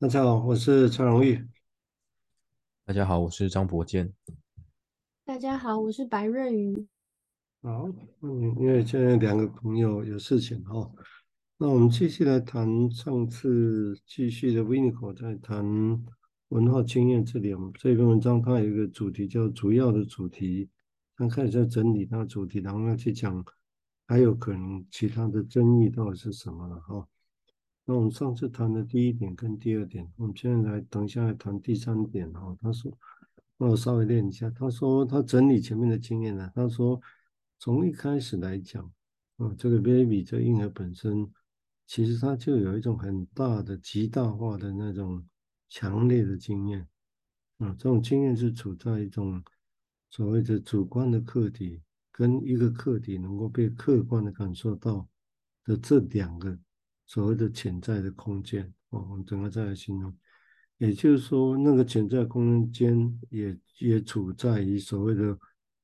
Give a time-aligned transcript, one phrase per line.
[0.00, 1.46] 大家好，我是蔡荣玉。
[2.86, 4.10] 大家好，我是张博坚。
[5.26, 6.86] 大家好，我是白瑞瑜。
[7.60, 7.86] 好，
[8.22, 10.90] 嗯，因为现在两个朋友有事情哈，
[11.58, 15.62] 那我们继续来谈上次继续的 Winnicott 在谈
[16.48, 17.52] 文化经验这里。
[17.52, 20.70] 我们这篇文章它有一个主题叫主要的主题，
[21.14, 23.44] 他开始在整理它的主题，然后要去讲
[24.06, 27.06] 还有可能其他的争议到底是什么了哈。
[27.86, 32.56] 那我们上次谈的第一点跟第二点，我们现在来等一下来谈第三点哈。
[32.60, 32.96] 他说，
[33.56, 34.48] 那我稍微练一下。
[34.50, 37.00] 他说他整理前面的经验呢，他说
[37.58, 38.84] 从一开始来讲，
[39.38, 41.28] 啊，这个 baby 这婴儿本身，
[41.86, 45.24] 其实他就有一种很大的极大化的那种
[45.68, 46.86] 强烈的经验，
[47.58, 49.42] 啊，这种经验是处在一种
[50.10, 55.08] 所谓的主观的客体跟一个客体能够被客观的感受到
[55.64, 56.56] 的这两个。
[57.10, 60.16] 所谓的潜在的空间，哦，我们整个再来形容。
[60.78, 65.36] 也就是说，那个潜在空间也也处在于所谓的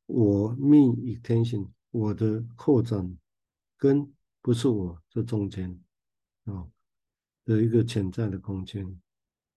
[0.07, 3.19] 我 me extension 我的扩展
[3.77, 4.09] 跟
[4.41, 5.77] 不是我这中间、
[6.45, 6.71] 哦、
[7.45, 8.87] 的一个潜在的空间。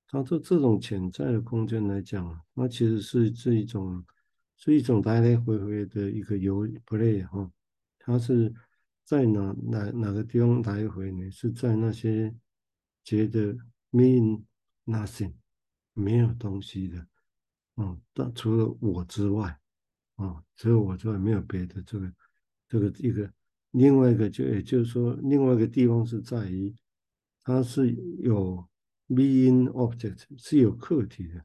[0.08, 4.04] 它这这种潜在的空间来讲，那其实是是一种
[4.58, 7.52] 是一种来来回回的一个游 play 哈、哦，
[8.00, 8.52] 它是。
[9.10, 11.32] 在哪哪哪个地方来回呢？
[11.32, 12.32] 是在那些
[13.04, 13.58] 觉得
[13.92, 14.44] mean
[14.86, 15.34] nothing
[15.94, 17.08] 没有东西的，
[17.78, 19.50] 嗯，但除了我之外，
[20.18, 21.82] 啊、嗯，除了我之外没有别的。
[21.82, 22.14] 这个
[22.68, 23.34] 这个一个
[23.72, 26.76] 另外一个就也就是说，另外一个地方是在于
[27.42, 28.64] 它是有
[29.08, 31.44] being object 是有客体的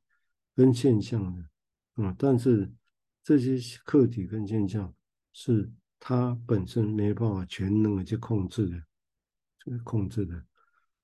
[0.55, 1.49] 跟现象的，
[1.97, 2.71] 嗯，但是
[3.23, 3.57] 这些
[3.87, 4.95] 客体跟现象
[5.33, 5.73] 是。
[6.07, 8.77] 它本身没办法全能的去控制的，
[9.59, 10.37] 这个控制的，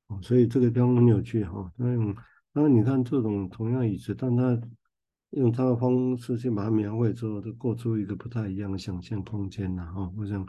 [0.08, 1.72] 哦，所以这个地方很有趣哈。
[1.74, 2.14] 那用，
[2.52, 4.60] 那你看这种同样椅子，但它
[5.30, 10.12] 用它的方式去把它描绘之后，就过出一个不太一样的想象空间了哈。
[10.18, 10.46] 我想，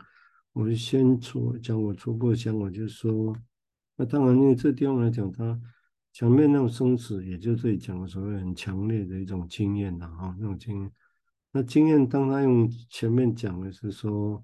[0.52, 3.34] 我先初讲我初步想法，就是说，
[3.96, 5.58] 那当然因为这地方来讲，它
[6.12, 10.92] 前面那种生死，也就这里讲的所谓很强烈的一种经验了哈，那种经验。
[11.54, 14.42] 那经验，当他用前面讲的是说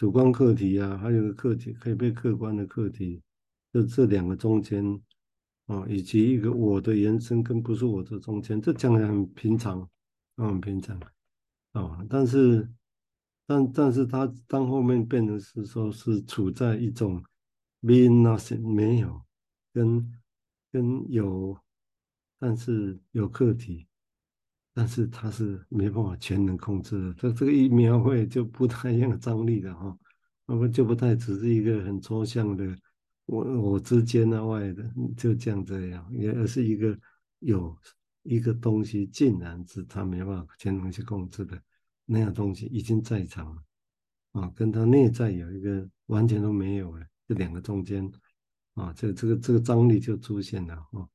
[0.00, 3.20] 主观课题啊，还有个课题可以被客观的课题，
[3.70, 4.82] 就这两个中间
[5.66, 9.82] 啊，以及一个我的延伸跟不是我的中间，这讲的很平常，
[10.36, 10.98] 啊很平常
[11.72, 12.02] 啊。
[12.08, 12.66] 但是，
[13.44, 17.22] 但但是他当后面变成是说是处在一种
[17.82, 19.22] being nothing 没有
[19.74, 20.10] 跟
[20.72, 21.54] 跟有，
[22.38, 23.86] 但是有课题。
[24.72, 29.96] 但是它是没办法全能控制的，这这个一描绘就不太有张力的哈，
[30.46, 32.76] 那么就不太只是一个很抽象的
[33.26, 34.82] 我我之间啊外的
[35.16, 36.98] 就这样这样，也而是一个
[37.40, 37.76] 有
[38.22, 41.60] 一个东西，竟然是他没办法全能去控制的
[42.06, 43.62] 那样东西已经在场了
[44.32, 48.08] 啊，跟他内在有一个完全都没有了，这两个中间
[48.74, 51.08] 啊，这这个这个张力就出现了哈。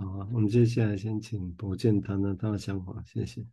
[0.00, 3.44] 好，我们接下来先请博建谈谈他的想法，谢谢。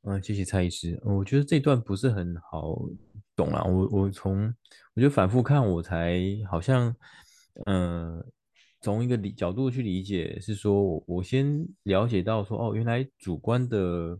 [0.00, 0.98] 嗯，谢谢蔡医师。
[1.04, 2.74] 我觉得这段不是很好
[3.36, 4.54] 懂啊，我我从
[4.94, 6.18] 我就反复看，我才
[6.50, 6.96] 好像，
[7.66, 8.24] 嗯，
[8.80, 14.18] 从一个理角度去理解，是说我我先了解到说，哦，原来主观的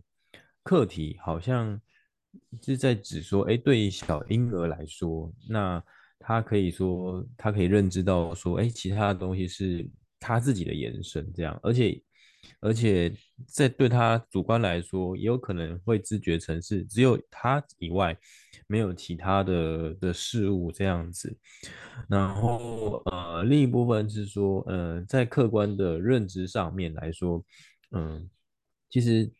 [0.61, 1.81] 课题好像
[2.61, 5.83] 是在指说，哎，对于小婴儿来说，那。
[6.21, 9.85] 他可以说，他可以认知到说，哎，其他的东西是
[10.19, 12.01] 他自己的延伸，这样，而且，
[12.59, 13.11] 而且
[13.47, 18.15] 在对他主观来说，也有可能会知觉成是只有他以外
[18.67, 21.35] 没有其他的的事物这样子。
[22.07, 27.43] 然后，呃，另一部分是说，呃，在客观的认知上面来说，
[27.91, 28.29] 嗯，
[28.89, 29.31] 其实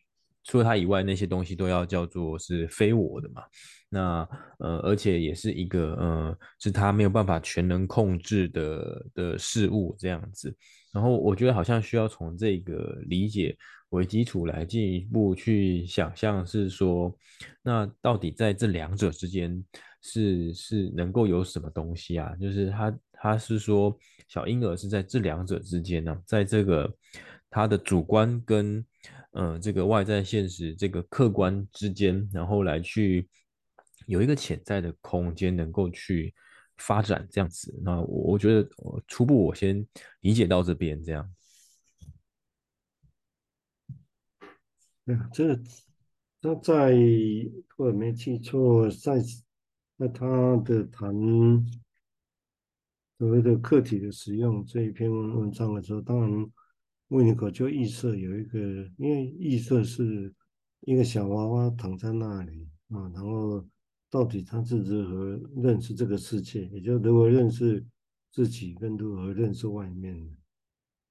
[0.44, 3.44] 除了他以外，那些东西都要叫做是非我的嘛。
[3.90, 4.28] 那
[4.59, 10.55] 呃，而且也是一个呃，是他没有办法全能控制的的事物这样子。
[10.93, 13.55] 然后我觉得好像需要从这个理解
[13.90, 17.14] 为基础来进一步去想象，是说，
[17.61, 19.64] 那到底在这两者之间
[20.02, 22.34] 是是能够有什么东西啊？
[22.38, 23.97] 就是他他是说
[24.28, 26.90] 小婴儿是在这两者之间呢，在这个
[27.49, 28.84] 他的主观跟
[29.31, 33.28] 呃这个外在现实这个客观之间，然后来去。
[34.07, 36.33] 有一个潜在的空间能够去
[36.78, 39.87] 发展这样子，那我我觉得我初步我先
[40.22, 41.33] 理解到这边这样。
[45.05, 45.55] 对啊，这
[46.41, 49.19] 他在如果没记错，在
[49.99, 51.13] 在他的谈
[53.19, 56.51] 所谓的客体的使用这一篇文章的时候，当然
[57.11, 58.58] 维尼口就预设有一个，
[58.97, 60.34] 因为预设是
[60.81, 63.66] 一个小娃娃躺在那里啊，然后
[64.09, 67.85] 到底他是如何认识这个世界，也就如何认识
[68.31, 70.31] 自己，跟如何认识外面的。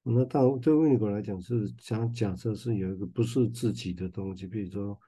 [0.03, 4.99] 那当对维尼口来讲是想假设是有一个不是自己的东西，比如说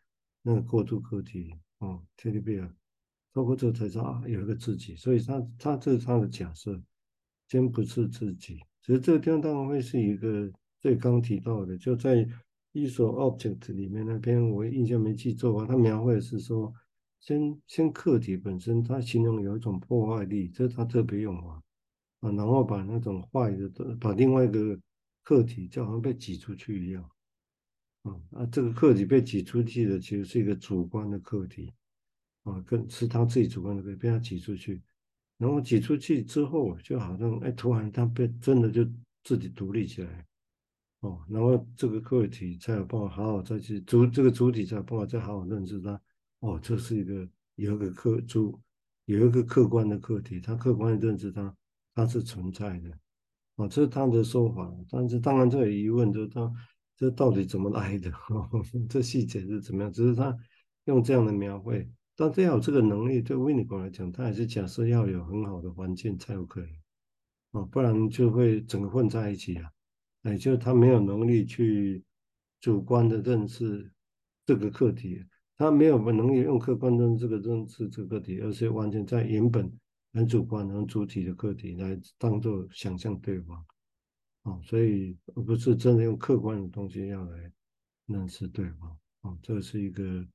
[0.43, 2.71] 那个过渡客体啊，特别啊，
[3.33, 6.81] 透过这才知道啊有一个自己，所以他他这是他的假设。
[7.49, 10.51] 先不是自己，其实这个地方当然会是一个
[10.83, 12.29] 最刚提到的，就在
[12.73, 16.75] 一所 object 里面那边，我印象没记错啊，他描绘的是说，
[17.21, 21.63] 先先客体本身，他形容有一种破坏力，这是他特别用法
[22.21, 23.69] 啊，然后把那种坏的，
[24.01, 24.77] 把另外一个
[25.23, 27.09] 客体就好像被挤出去一样，
[28.03, 31.73] 啊啊，这个客体被挤出去的其实是一个主观的客体
[32.43, 34.83] 啊，跟是他自己主观的被被他挤出去。
[35.39, 38.85] 然后挤出去之后，就好像哎，突然他被真的就
[39.25, 40.25] 自己独立起来，
[41.03, 46.01] 哦，然后这个客体才有办法好好再去主这个主体才有办法再好好认识它，
[46.39, 48.61] 哦，这是一个有一个客主
[49.07, 51.53] 有一个客观的客体，他客观的认识它，
[51.93, 52.91] 它是存在的，
[53.57, 54.73] 哦，这是他的说法。
[54.89, 56.53] 但是当然这个疑问就是他
[56.97, 58.09] 这到底怎么来的？
[58.31, 58.49] 哦，
[58.89, 59.93] 这细节是怎么样？
[59.93, 60.37] 只是他
[60.85, 61.91] 用这样的描绘。
[62.15, 66.71] 但这要有这个能力，对维尼口来讲，他还是假设要有很好的环境才有可能
[67.51, 69.69] 哦，不然就会整个混在一起啊。
[70.23, 72.03] 也就是他没有能力去
[72.61, 73.91] 主观的认识
[74.47, 75.25] 这个课题，
[75.57, 79.73] 他没有能力用客观认识这个认识这个课题，而是完全在原本
[80.13, 83.65] 很主观、很主体的课题来当做想象对方
[84.43, 87.53] 啊，所以而不是真的用客观的东西要来
[88.07, 90.27] 认识对方啊，这是一个。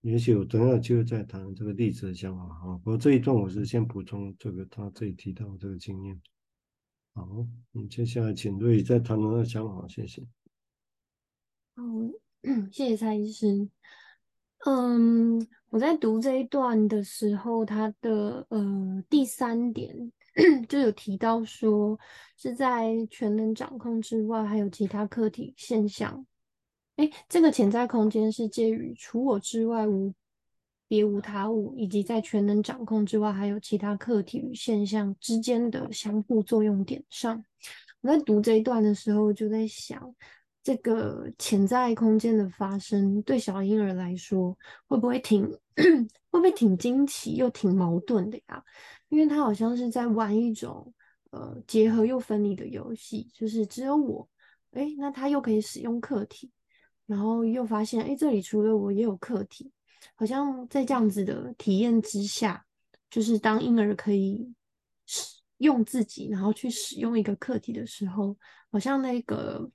[0.00, 2.76] 也许我等下就会再谈这个例子的想法啊。
[2.84, 6.20] 不过这一段我是先补充这个他这里提到这个经验。
[7.14, 7.28] 好，
[7.72, 10.20] 我们接下来请瑞再谈谈他的想法，谢谢。
[11.76, 11.82] 好，
[12.72, 13.68] 谢谢蔡医师。
[14.66, 20.12] 嗯，我在读这一段的时候，他的呃第三点
[20.68, 21.96] 就有提到说，
[22.36, 26.26] 是在全能掌控之外，还有其他客体现象。
[26.96, 30.12] 哎，这个潜在空间是介于除我之外无
[30.94, 37.44] 别无他物，以及在全能掌控之外还有其他客体与现象之间的相互作用点上。
[38.00, 40.14] 我在读这一段的时候，就在想，
[40.62, 44.56] 这个潜在空间的发生，对小婴儿来说，
[44.86, 45.42] 会不会挺
[46.30, 48.62] 会不会挺惊奇又挺矛盾的呀？
[49.08, 50.94] 因为他好像是在玩一种
[51.30, 54.28] 呃结合又分离的游戏，就是只有我，
[54.70, 56.52] 哎，那他又可以使用客体。
[57.06, 59.70] 然后又发现，哎，这里除了我也有客体，
[60.14, 62.66] 好像在这样子的体验之下，
[63.10, 64.54] 就是当婴儿可以
[65.06, 68.36] 使用自己，然后去使用一个客体的时候，
[68.70, 69.70] 好像那个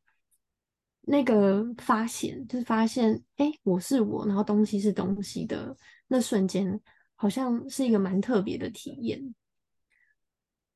[1.02, 5.76] 那个发现，就是发现，哎，我是我，然后东西是东西的
[6.08, 6.80] 那瞬间，
[7.16, 9.34] 好像是一个蛮特别的体验。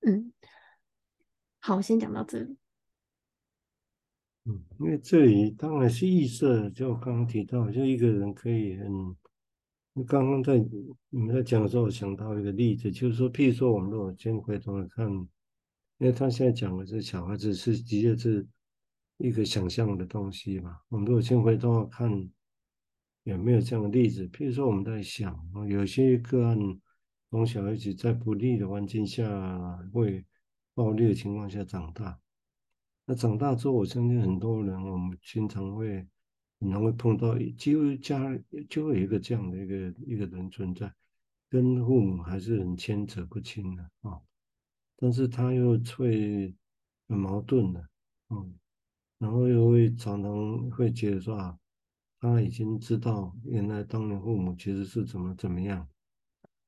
[0.01, 0.33] 嗯，
[1.59, 2.57] 好，先讲到这里。
[4.45, 8.87] 嗯，因为这里当然是预设，就刚刚提到，就一个人可以很，
[10.01, 10.57] 刚刚在
[11.09, 18.47] 你们在讲的时候，我想到一个例子，就是说，譬如说，我们如果先回头来看，因为他现在讲的是小孩子是的确是
[19.17, 22.29] 一个想象的东西嘛，我们如果先回头来看，
[23.23, 24.27] 有没有这样的例子？
[24.29, 25.39] 譬如说，我们在想，
[25.69, 26.57] 有些个案
[27.29, 29.23] 从小一直在不利的环境下，
[29.93, 30.25] 会
[30.73, 32.19] 暴力的情况下长大。
[33.05, 36.07] 那长大之后，我相信很多人，我们经常会，
[36.63, 38.39] 可能会碰到，几乎家
[38.69, 40.89] 就会有一个这样的一个一个人存在，
[41.49, 44.17] 跟父母还是很牵扯不清的啊。
[44.95, 46.55] 但是他又会
[47.09, 47.85] 很矛盾的，
[48.29, 48.55] 嗯，
[49.17, 51.59] 然后又会常常会觉得说啊，
[52.21, 55.85] 他已经知道原来当年父母其实是怎么怎么样，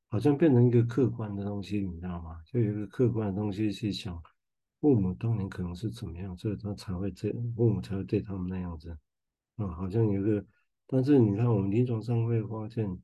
[0.10, 2.42] 好像变成一个客观的东西，你知道吗？
[2.46, 4.22] 就有一个客观的东西去想。
[4.82, 8.96] 父母当年可能是怎么样，所以他才会这样，父母才会对他们那样子，
[9.56, 10.46] 啊，好像有个，
[10.88, 13.02] 但是你看我们临床上会发现，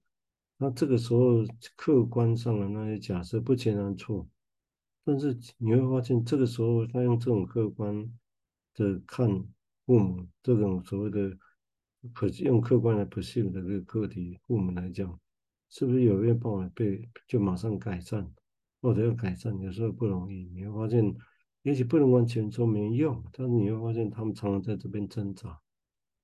[0.57, 1.43] 那这个时候
[1.75, 4.27] 客观上的那些假设不全然错，
[5.03, 8.11] 但是你会发现这个时候他用这种客观
[8.75, 9.27] 的看
[9.85, 11.37] 父母这种所谓的
[12.13, 15.19] 可用客观来可信的这个个体，父母来讲，
[15.69, 18.29] 是不是有没有办法被就马上改善，
[18.81, 21.15] 或者要改善，有时候不容易，你会发现。
[21.63, 25.59] 也许不能完全说没用，但是你会发现他们常常在这边挣扎，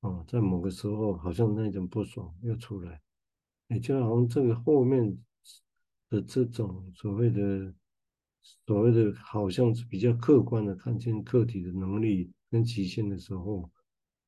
[0.08, 3.02] 啊，在某个时候好像那种不爽又出来，
[3.68, 5.18] 也就好像这个后面
[6.10, 7.74] 的这种所谓的
[8.66, 13.70] 所谓的好像是比较客观的看见客体的能力跟极限的时候，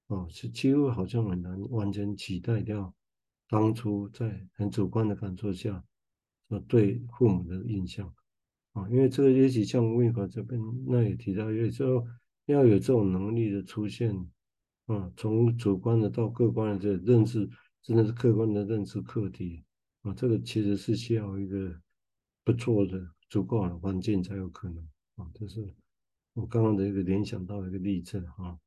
[0.07, 2.93] 啊，是几乎好像很难完全取代掉
[3.47, 5.83] 当初在很主观的感受下，
[6.49, 8.13] 呃，对父母的印象，
[8.73, 12.05] 啊，因为这个也许像魏和这边那也提到，有时候
[12.47, 14.13] 要有这种能力的出现，
[14.93, 17.49] 啊，从主观的到客观的这认识，
[17.81, 19.63] 真的是客观的认识课题，
[20.01, 21.79] 啊，这个其实是需要一个
[22.43, 23.09] 不错的。
[23.29, 24.83] 足够好的环境才有可能
[25.17, 25.75] 啊，这是
[26.33, 28.57] 我刚刚的一个联想到一个例证啊。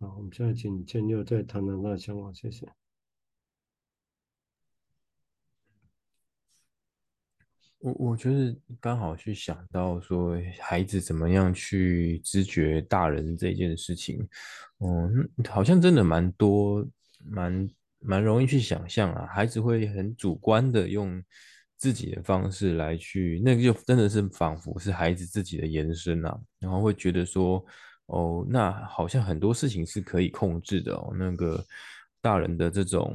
[0.00, 2.66] 好，我们现在请建佑再谈谈他的想法，谢谢。
[7.82, 14.26] 我我觉得刚好去想到说，孩子怎么样去知觉大人这件事情，
[14.78, 16.86] 嗯，好像真的蛮多，
[17.24, 21.22] 蛮蛮容易去想象啊，孩子会很主观的用。
[21.82, 27.60] 自己的方式来去，那个就真的是仿佛是孩子自己的延伸啊，然后会觉得说，
[28.06, 31.12] 哦，那好像很多事情是可以控制的哦。
[31.18, 31.60] 那个
[32.20, 33.12] 大人的这种，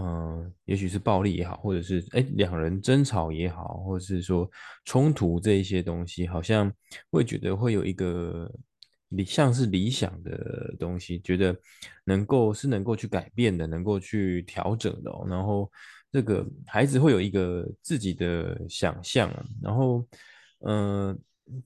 [0.00, 4.50] 嗯、也许是暴力也好，或者是哎两人争吵也好，或者是说
[4.84, 6.72] 冲突这一些东西，好像
[7.10, 8.50] 会觉得会有一个
[9.10, 11.56] 理像是理想的东西，觉得
[12.04, 15.70] 能够是能够去改变的，能够去调整的哦，然后。
[16.10, 19.30] 这个孩子会有一个自己的想象，
[19.62, 20.02] 然后，
[20.60, 21.16] 嗯、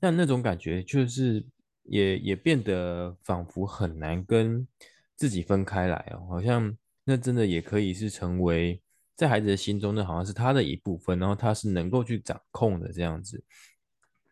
[0.00, 1.46] 但那种感觉就是
[1.84, 4.66] 也也变得仿佛很难跟
[5.14, 8.80] 自己分开来哦，好像那真的也可以是成为
[9.16, 13.42] 在孩子的心中，那好像是他的一部分，然后他是能够去掌控的这样子，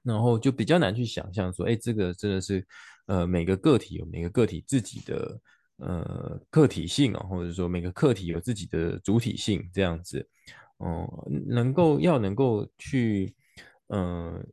[0.02, 2.66] 然后就比较难去想象说，哎，这个真的是，
[3.06, 5.40] 呃，每个个体有每个个体自己的。
[5.82, 10.28] 呃，客体性啊，或者说每个客体有自己的主体性，这样子，
[10.76, 13.34] 哦、能够要能够去，
[13.86, 14.46] 嗯、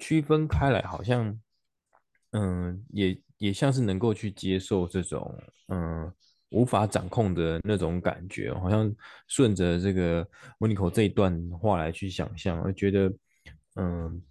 [0.00, 1.40] 区分开来，好像，
[2.32, 6.12] 嗯、也也像是能够去接受这种，嗯、
[6.50, 8.94] 无法掌控的那种感觉，好像
[9.26, 10.26] 顺着这个
[10.60, 13.12] 温尼口这一段话来去想象，我觉得，
[13.74, 14.22] 嗯、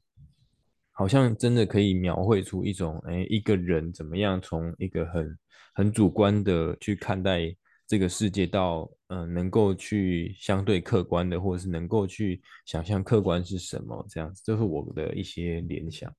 [0.91, 5.37] 好像真的可以描绘出一种，哎，一个人怎么样从一个很
[5.73, 7.53] 很主观的去看待
[7.85, 16.11] 这个世界，到嗯、能够去相对客观的，或者是能够去想象客观是什么，这样子，这是我的一些联想。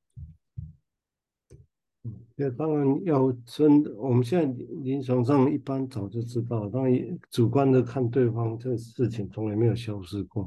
[2.34, 10.44] 那当然要真，我们现在临床上一般早就知道，当然主观的看对方这个事情从来没有消失过。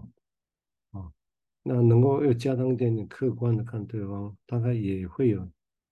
[0.92, 1.12] 啊
[1.62, 5.48] 那能够又加上一点点客观的看对方，大概也会有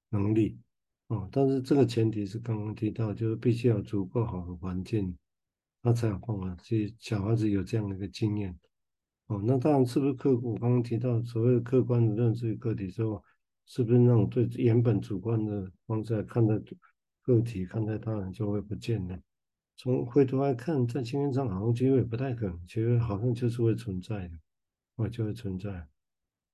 [0.09, 0.57] 能力
[1.07, 1.27] 哦。
[1.31, 5.15] 但是这个前提是刚刚提到，就是必须要足够好的环境，
[5.81, 8.57] 那才有办法去小孩子有这样的一个经验
[9.27, 9.41] 哦。
[9.45, 10.53] 那当然是不是客观？
[10.53, 13.21] 我刚刚提到所谓客观的认识个体之后，
[13.67, 16.55] 是不是那种对原本主观的方式来看待
[17.21, 19.19] 个体、看待他人就会不见了？
[19.75, 24.39] 从回头来看，在经验上好像机会不太可能，其实好像就是会存在的。
[24.95, 25.87] 哦，就会存在，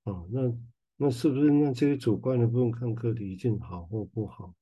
[0.02, 0.54] 哦，那
[0.98, 4.54] 那是不是那这些主观的部分看个体一定好或不好？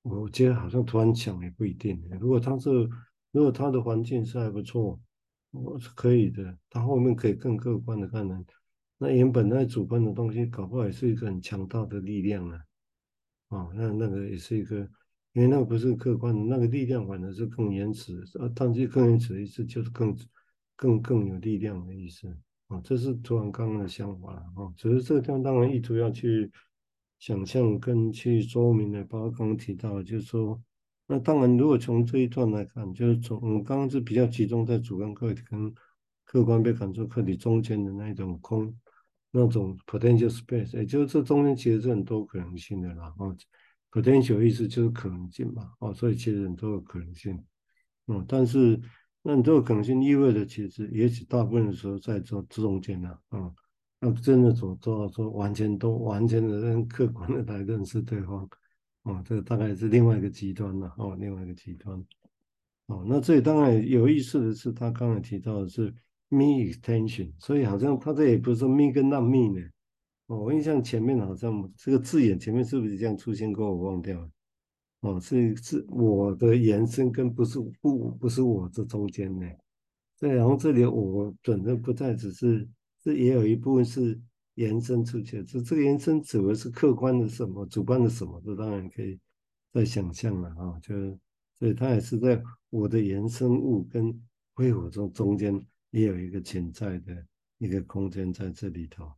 [0.00, 2.02] 我觉得好像突然想也不一定。
[2.18, 2.70] 如果他是，
[3.32, 4.98] 如果他的环境是还不错，
[5.50, 6.56] 我是可以的。
[6.70, 8.42] 他后面可以更客观的看呢，
[9.02, 12.60] 那原本那主观的东西，搞不好也是一个很强大的力量啊。
[13.48, 14.76] 哦，那那个也是一个，
[15.32, 18.22] 因为那个不是客观的，那个力量反而是更原始。
[18.38, 20.14] 啊，当然更原始的意思就是更
[20.76, 22.28] 更更有力量的意思。
[22.68, 26.52] 啊，这是突然刚刚的想法了啊，只是这个地方当然意图要去
[27.18, 30.62] 想象跟去说明的，包括刚刚提到的，就是说，
[31.06, 35.74] 那当然如果从这一段来看，就是从我们刚刚是比较集中在主观客体跟
[36.24, 38.72] 客观被感受客体中间的那一种空，
[39.30, 43.14] 那种 potential space，也就是这中间其实是很多可能性的啦。
[43.18, 43.36] 啊
[43.90, 47.42] ，potential 意思就是可能性嘛，啊，所以其实很多的可能性，
[48.06, 48.80] 嗯，但是。
[49.22, 53.52] 那你这个可能性意味着，其实也许大部分的时候在这这中间呢，啊，
[54.00, 58.48] 那真的做做到说完全都完全的认客观的来认识对方，
[59.02, 62.02] 啊，这个大概是另外一个极端了，哦，另外一个极端，
[62.86, 65.94] 哦，那这里当然有意思的是，他刚才提到的是
[66.30, 69.60] me extension，所以好像他这也不是说 me 跟 not me 呢，
[70.26, 73.68] 哦，我印象前面好像这个字眼前面是不是这样出现过？
[73.70, 74.30] 我忘掉了。
[75.00, 79.46] 哦，是是我的延伸，跟不是不不是我这中间呢。
[80.18, 82.68] 对，然后这里我本身不再只是，
[83.02, 84.20] 这也有一部分是
[84.56, 85.44] 延伸出去的。
[85.44, 89.18] 这这个延伸指的是客观的什么，主观的什么，这当然可以
[89.72, 90.78] 再想象了啊。
[90.82, 91.18] 就是
[91.58, 94.14] 所以它也是在我的延伸物跟
[94.54, 95.58] 非我中中间
[95.90, 97.26] 也有一个潜在的
[97.58, 99.12] 一个空间在这里头。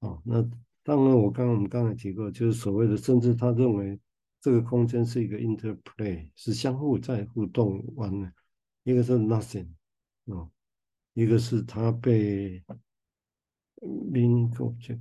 [0.00, 0.42] 哦，那
[0.82, 4.00] 当然，我刚刚我们刚才提过，就是所谓的，甚至他认为
[4.40, 8.32] 这个空间是一个 interplay，是相互在互动完了，
[8.84, 9.68] 一个是 nothing，
[10.26, 10.50] 哦，
[11.14, 12.62] 一个是他被
[13.80, 15.00] being object，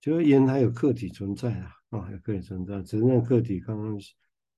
[0.00, 3.98] 就是沿还有客体存在啊，啊、哦，有客体存在，只是那客体刚刚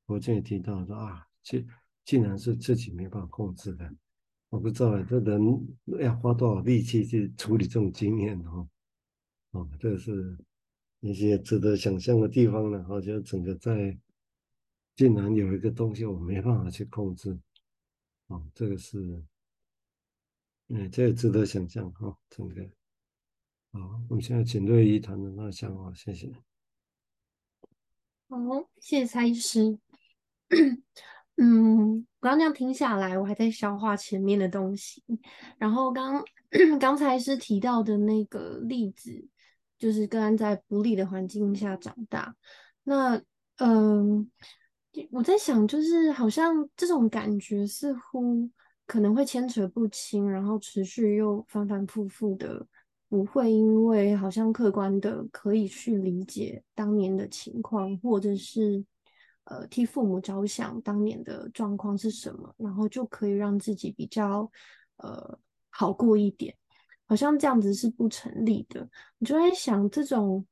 [0.07, 1.69] 我这也提到说啊，竟
[2.05, 3.93] 竟然是自己没办法控制的，
[4.53, 5.41] 我不知道这人
[5.99, 8.69] 要花多少力气去处理这种经验哦。
[9.53, 10.37] 哦，这是
[11.01, 12.85] 一些值得想象的地方呢。
[12.85, 13.99] 好像整个在，
[14.95, 17.35] 竟然有一个东西我没办法去控制。
[18.27, 19.25] 哦，这个是，
[20.69, 21.91] 嗯，这也值得想象。
[21.93, 22.63] 哈，整个。
[23.73, 26.31] 好，我们现在请瑞怡谈谈他的想法，谢谢。
[28.29, 28.39] 好，
[28.79, 29.79] 谢谢蔡医师。
[31.37, 35.03] 嗯，我刚刚这样听下来，我还在消化前面的东西。
[35.59, 36.23] 然后刚
[36.81, 39.29] 刚才是提到的那个例子。
[39.79, 42.33] 就是个案在不利的环境下长大，
[42.85, 43.21] 那
[43.57, 44.31] 嗯，
[45.11, 48.49] 我在想，就是好像这种感觉似乎
[48.87, 52.65] 可能会牵扯不清，然后持续又反反复复的，
[53.09, 58.85] 不会因为好像客观的可以去理解当年的情况，或者是
[59.45, 64.51] 呃替父母着想当年的状况是什么，然后就可以让自己比较
[64.97, 65.39] 呃
[65.71, 66.55] 好过一点。
[67.07, 68.89] 好像这样子是不成立的。
[69.19, 70.47] 你就在想，这种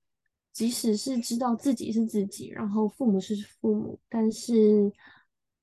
[0.52, 4.92] 即使是知道自己是自己，然后父母是父母，但是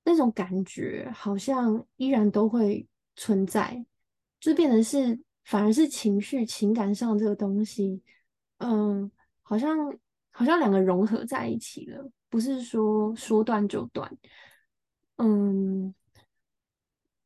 [0.03, 3.85] 那种感觉好像依然都会存在，
[4.39, 8.01] 就变成是反而是情绪、情感上这个东西，
[8.57, 9.11] 嗯，
[9.43, 9.77] 好像
[10.31, 14.11] 好像两个融合在一起了，不是说说断就断。
[15.17, 15.93] 嗯，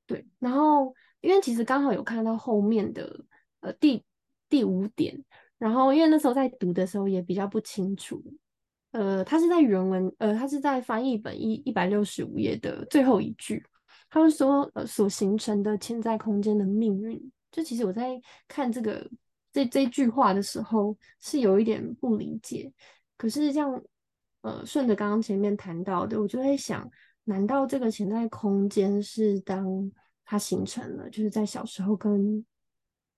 [0.05, 0.25] 对。
[0.39, 3.25] 然后，因为其实刚好有看到后面的。
[3.63, 4.03] 呃，第
[4.49, 5.23] 第五点，
[5.59, 8.19] 然后因为那时候在读的时候也比较不清楚，
[8.89, 13.63] 呃，他是在原文，呃，他是在翻译本一一百六十五页的最后一句，
[14.09, 19.07] 他会说，呃，所形成的潜在空间的命运，就其实我在看这个
[19.53, 22.73] 这这句话的时候是有一点不理解，
[23.15, 23.79] 可是这样，
[24.41, 26.89] 呃，顺着刚刚前面谈到的，我就会想，
[27.25, 29.91] 难道这个潜在空间是当
[30.25, 32.45] 它形成了，就是在小时候跟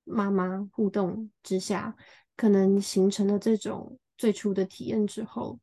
[0.04, 1.96] 妈妈互动之下，
[2.36, 5.58] 可能形成了这种最初的体验之后，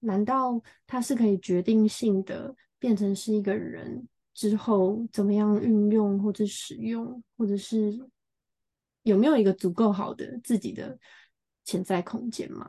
[0.00, 7.96] 难道它是可以决定性的变成是一个人之后怎么样运用或者使用，或者是
[9.04, 10.98] 有没有一个足够好的自己的
[11.64, 12.68] 潜在空间吗？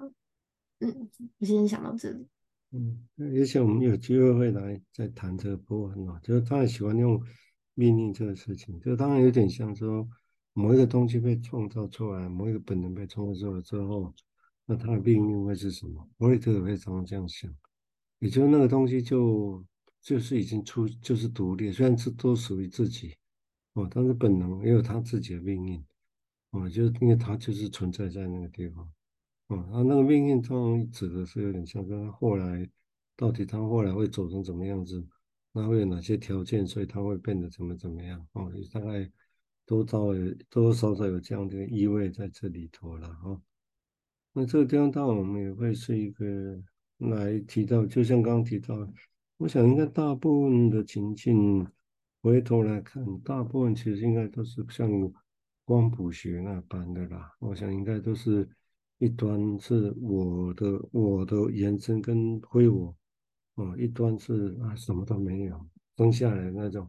[0.79, 1.09] 嗯，
[1.39, 2.27] 我先想到这里。
[2.71, 7.21] 嗯，也许我们有机会会来再谈这个部分嘛，就是他很喜欢用
[7.73, 10.07] 命令这个事情，就当然有点像说。
[10.59, 14.11] 某一个东西被创造出来，某一个本能被创造出来之后，
[14.65, 16.03] 那它的命运会是什么？
[16.17, 17.53] 弗洛伊德也会常常这样想，
[18.17, 19.63] 也就是那个东西就
[20.01, 23.13] 就是已经出就是独立，虽然是都属于自己
[23.73, 25.85] 哦，但是本能也有他自己的命运
[26.49, 28.89] 哦，就是因为它就是存在在那个地方
[29.47, 32.69] 哦，他那个命运通常指的是有点像跟他后来
[33.15, 35.05] 到底他后来会走成怎么样子，
[35.51, 39.11] 那会有哪些条件，所以他会变得怎么怎么样哦，大概。
[39.69, 43.41] 多少有多多少少有这样的意味在这里头了哈。
[44.31, 46.25] 那这个地方当然我们也会是一个
[46.99, 48.73] 来提到，就像刚刚提到，
[49.35, 51.67] 我想应该大部分的情境
[52.21, 54.89] 回头来看，大部分其实应该都是像
[55.65, 57.35] 光谱学那般的啦。
[57.39, 58.47] 我想应该都是
[58.97, 62.95] 一端是我的我的延伸跟挥我，
[63.55, 66.87] 啊，一端是啊什么都没有，生下来那种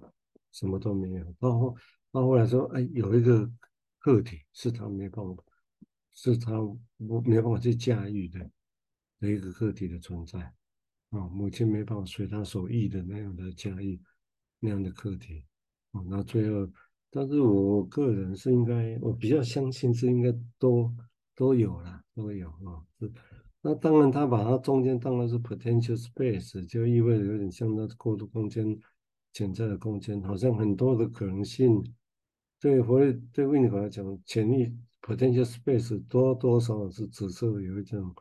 [0.53, 1.77] 什么都没有，然后。
[2.11, 3.49] 到后来说，哎，有一个
[3.99, 5.45] 个体是他没办法，
[6.15, 6.53] 是他
[6.97, 8.51] 没没办法去驾驭的
[9.21, 10.41] 的一个个体的存在
[11.11, 14.01] 啊，母亲没办法随他所意的那样的驾驭
[14.59, 15.45] 那样的个体
[15.93, 16.73] 啊，那最后，
[17.11, 20.91] 但是我个人是应该，我比较相信是应该多
[21.39, 23.13] 都有了，都有啊，是，
[23.63, 28.77] 那当然他把它中间当然是 potential space，就意味着有点像那过渡空间。
[29.35, 31.85] 潜在的空间好像很多的可能性，
[32.59, 32.99] 对我
[33.31, 38.13] 对维尼来讲，潜力 potential space 多多少少是指涉有一种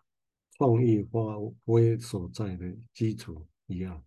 [0.58, 1.20] 创意发
[1.66, 4.04] 挥所在的基础一样，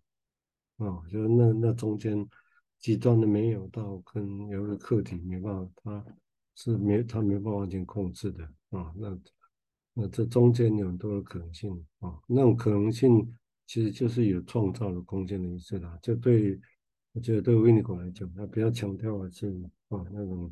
[0.76, 2.24] 哦，就是那那中间
[2.78, 6.04] 极端的没有到跟有一个客体没办法，他
[6.62, 9.18] 是没他没办法完全控制的啊、那
[9.94, 11.70] 那这中间有很多的可能性
[12.00, 16.60] 啊、那种可能性其实就是有创造的空间的意思啦，就对。
[17.12, 19.48] 我觉得对维尼口来讲，他比较强调的是
[19.88, 20.48] 啊，那种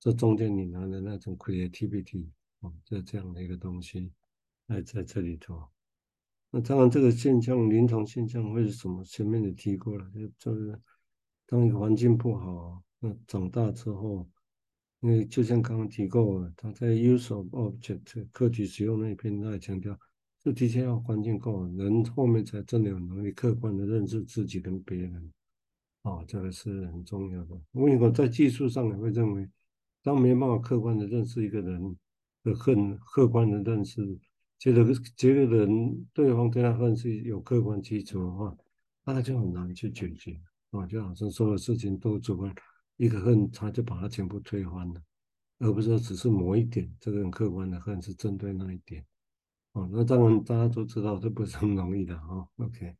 [0.00, 2.26] 这中间你拿的那种 creativity
[2.60, 4.10] 啊，这这样的一个东西，
[4.66, 5.62] 在在这里头。
[6.50, 9.04] 那当然，这个现象，临床现象会是什么？
[9.04, 10.80] 前面也提过了，就就是
[11.46, 14.26] 当一个环境不好，那长大之后，
[15.00, 19.98] 因为就像刚刚提过，他在 use of object 客体使用那一篇，他也强调，
[20.42, 25.32] 就提前要环境够，人后面才真的有能力客观的认识自己跟别人。
[26.02, 27.60] 哦，这个是很重要的。
[27.72, 29.48] 我如果在技术上也会认为，
[30.02, 31.96] 当没办法客观的认识一个人
[32.42, 34.18] 的恨，客观的认识。
[34.58, 34.84] 觉得
[35.16, 38.56] 这个人对方对他恨是有客观基础的话，
[39.04, 40.36] 那就很难去解决
[40.70, 42.52] 啊，就好像所有事情都主观，
[42.98, 45.02] 一个恨他就把它全部推翻了，
[45.60, 49.06] 而不是说只是磨一点，这个很客观的恨是针对那一点。
[49.72, 52.46] 哦，那当然大家都知道这不是很容易的哈。
[52.56, 52.96] OK，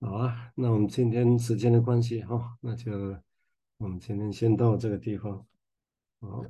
[0.00, 2.90] 好啊，那我们今天时间的关系哈，那就
[3.76, 5.46] 我们今天先到这个地方，
[6.20, 6.42] 好。